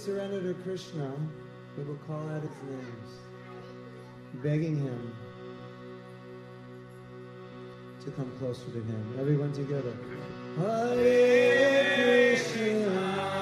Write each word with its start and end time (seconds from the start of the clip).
Surrender 0.00 0.40
to 0.40 0.54
Krishna, 0.62 1.12
we 1.76 1.84
will 1.84 1.98
call 2.06 2.26
out 2.30 2.40
his 2.40 2.50
names, 2.70 3.18
begging 4.42 4.78
him 4.78 5.14
to 8.02 8.10
come 8.12 8.32
closer 8.38 8.64
to 8.70 8.80
him. 8.80 9.16
Everyone 9.20 9.52
together. 9.52 9.94
Hare 10.56 12.38
Krishna. 12.38 13.39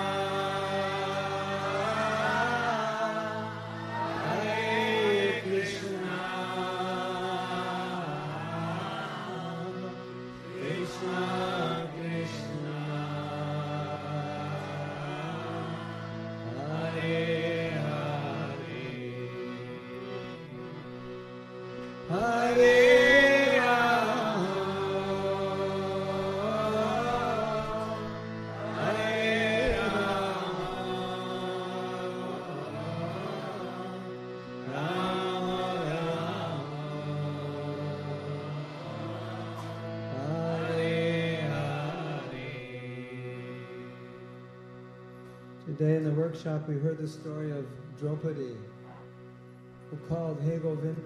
Today 45.68 45.96
in 45.96 46.04
the 46.04 46.12
workshop 46.12 46.66
we 46.66 46.78
heard 46.78 46.96
the 46.96 47.06
story 47.06 47.50
of 47.50 47.66
Draupadi 47.98 48.56
who 49.90 49.96
called 50.08 50.40
Hey 50.40 50.56
Govinda. 50.56 51.02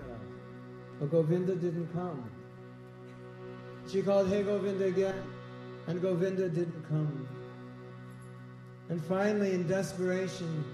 But 1.01 1.11
Govinda 1.11 1.57
didn't 1.57 1.93
come. 1.93 2.31
She 3.91 4.03
called 4.03 4.29
Hey 4.29 4.45
Govinda 4.45 4.85
again, 4.85 5.21
and 5.89 6.01
Govinda 6.01 6.49
didn't 6.49 6.81
come. 6.89 7.27
And 8.89 9.05
finally, 9.05 9.53
in 9.53 9.67
desperation, 9.67 10.65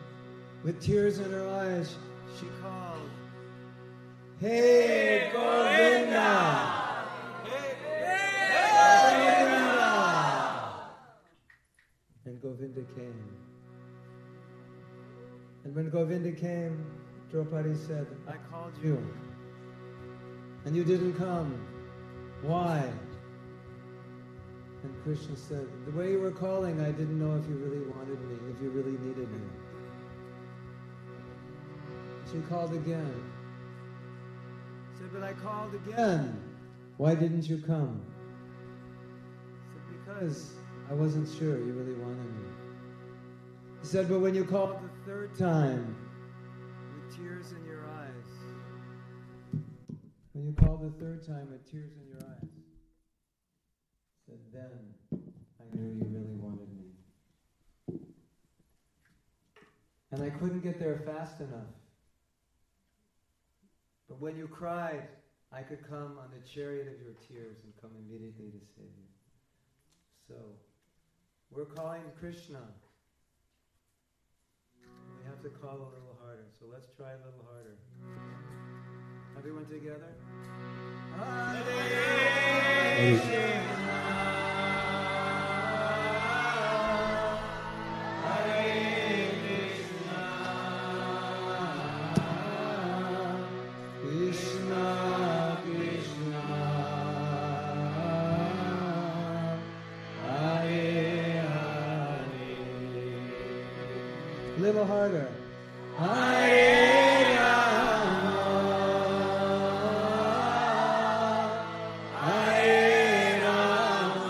with 0.65 0.83
tears 0.83 1.19
in 1.19 1.31
her 1.31 1.49
eyes, 1.49 1.97
she 2.39 2.47
called, 2.61 3.09
Hey 4.39 5.31
Govinda! 5.33 7.07
Hey 7.43 7.75
Govinda! 9.41 9.89
And 12.27 12.43
Govinda 12.43 12.83
came. 12.95 13.38
When 15.79 15.91
Govinda 15.91 16.33
came, 16.33 16.85
Draupadi 17.31 17.73
said, 17.77 18.09
I 18.27 18.35
called 18.51 18.73
you. 18.83 19.01
And 20.65 20.75
you 20.75 20.83
didn't 20.83 21.15
come. 21.15 21.55
Why? 22.43 22.79
And 24.83 25.03
Krishna 25.05 25.37
said, 25.37 25.69
The 25.87 25.93
way 25.93 26.11
you 26.11 26.19
were 26.19 26.33
calling, 26.33 26.81
I 26.81 26.91
didn't 26.91 27.21
know 27.21 27.37
if 27.37 27.49
you 27.49 27.55
really 27.55 27.87
wanted 27.87 28.21
me, 28.23 28.35
if 28.53 28.61
you 28.61 28.71
really 28.71 28.99
needed 28.99 29.31
me. 29.31 29.49
She 32.33 32.41
called 32.49 32.75
again. 32.75 33.23
Said, 34.99 35.11
But 35.13 35.23
I 35.23 35.33
called 35.35 35.77
again. 35.77 36.43
Why 36.97 37.15
didn't 37.15 37.49
you 37.49 37.59
come? 37.59 38.03
Said, 39.73 39.83
Because 39.97 40.55
I 40.91 40.95
wasn't 40.95 41.29
sure 41.39 41.57
you 41.57 41.73
really 41.73 41.95
wanted 41.95 42.35
me. 42.35 42.68
He 43.81 43.87
said, 43.87 44.09
But 44.09 44.21
when 44.21 44.35
you 44.35 44.45
called 44.45 44.77
the 44.83 45.11
third 45.11 45.37
time, 45.39 45.97
with 46.95 47.17
tears 47.17 47.53
in 47.53 47.65
your 47.65 47.85
eyes, 47.87 48.31
when 50.33 50.47
you 50.47 50.53
called 50.53 50.83
the 50.83 51.05
third 51.05 51.27
time 51.27 51.49
with 51.51 51.71
tears 51.71 51.93
in 52.01 52.09
your 52.09 52.19
eyes, 52.29 52.49
said, 54.27 54.39
Then 54.53 55.21
I 55.61 55.77
knew 55.77 55.89
you 55.89 56.07
really 56.11 56.35
wanted 56.35 56.69
me. 56.77 58.01
And 60.11 60.23
I 60.23 60.31
couldn't 60.31 60.61
get 60.61 60.79
there 60.81 61.03
fast 61.07 61.41
enough. 61.41 61.75
But 64.09 64.21
when 64.21 64.37
you 64.37 64.49
cried, 64.49 65.07
I 65.53 65.63
could 65.63 65.89
come 65.89 66.19
on 66.19 66.31
the 66.33 66.47
chariot 66.47 66.89
of 66.89 67.01
your 67.01 67.15
tears 67.27 67.59
and 67.63 67.73
come 67.81 67.91
immediately 68.07 68.51
to 68.51 68.67
save 68.75 68.85
you. 68.85 69.09
So, 70.27 70.35
we're 71.51 71.65
calling 71.65 72.03
Krishna. 72.19 72.61
We 75.19 75.25
have 75.29 75.43
to 75.43 75.51
call 75.51 75.77
a 75.77 75.91
little 75.95 76.17
harder. 76.23 76.47
So 76.59 76.67
let's 76.71 76.89
try 76.97 77.13
a 77.13 77.21
little 77.25 77.45
harder. 77.47 77.77
Everyone 79.37 79.67
together? 79.67 80.15
Little 104.69 104.85
harder. 104.85 105.29
Hare 105.97 107.37
Rama. 107.39 108.85
Hare 112.13 113.41
Rama. 113.43 114.29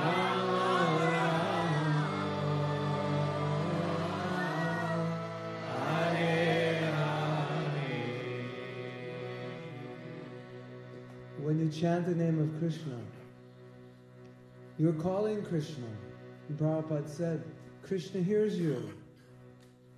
Rama 0.00 1.04
Rama. 1.12 2.08
Hare 5.68 6.80
Hare. 7.76 8.00
When 11.42 11.58
you 11.58 11.68
chant 11.68 12.06
the 12.06 12.14
name 12.14 12.38
of 12.40 12.48
Krishna, 12.58 12.98
you're 14.78 14.94
calling 14.94 15.44
Krishna. 15.44 15.84
And 16.48 16.58
Prabhupada 16.58 17.08
said, 17.08 17.42
Krishna 17.82 18.22
hears 18.22 18.58
you. 18.58 18.90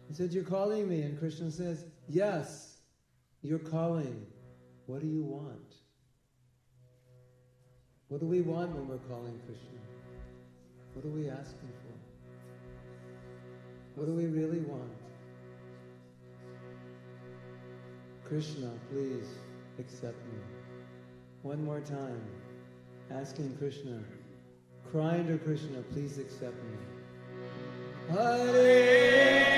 He 0.09 0.15
said, 0.15 0.33
You're 0.33 0.45
calling 0.45 0.89
me. 0.89 1.03
And 1.03 1.19
Krishna 1.19 1.51
says, 1.51 1.85
Yes, 2.09 2.79
you're 3.43 3.59
calling. 3.59 4.27
What 4.87 5.01
do 5.01 5.09
you 5.09 5.23
want? 5.23 5.75
What 8.09 8.21
do 8.21 8.27
we 8.27 8.41
want 8.41 8.71
when 8.73 8.87
we're 8.87 8.99
calling 8.99 9.41
Krishna? 9.47 9.81
What 10.95 11.05
are 11.05 11.09
we 11.09 11.29
asking 11.29 11.73
for? 11.83 11.97
What 13.97 14.07
do 14.07 14.13
we 14.13 14.27
really 14.27 14.61
want? 14.61 14.93
Krishna, 18.25 18.71
please 18.93 19.27
accept 19.79 20.19
me. 20.33 20.39
One 21.43 21.65
more 21.65 21.81
time, 21.81 22.23
asking 23.11 23.57
Krishna, 23.57 24.03
crying 24.93 25.27
to 25.27 25.39
Krishna, 25.39 25.83
please 25.93 26.19
accept 26.19 26.55
me. 26.55 28.15
Hare 28.15 29.56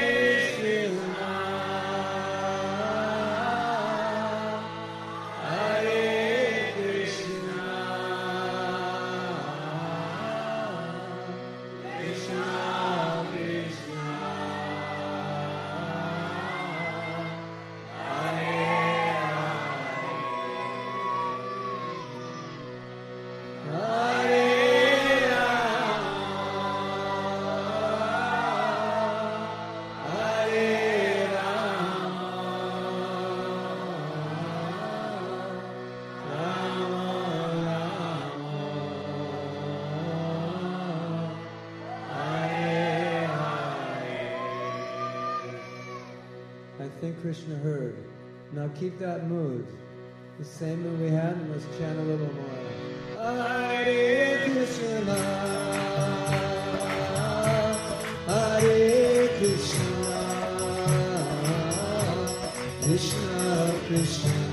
Krishna 47.21 47.57
heard. 47.57 47.97
Now 48.53 48.69
keep 48.79 48.99
that 48.99 49.29
mood. 49.29 49.67
The 50.39 50.45
same 50.45 50.83
mood 50.83 51.01
we 51.01 51.09
had, 51.09 51.33
and 51.33 51.51
let's 51.51 51.67
chant 51.79 51.99
a 51.99 52.03
little 52.03 52.33
more. 52.33 52.45
Hare 53.19 54.39
Krishna, 54.45 55.15
Hare 58.27 59.29
Krishna, 59.39 60.19
Krishna 62.83 63.75
Krishna. 63.89 64.48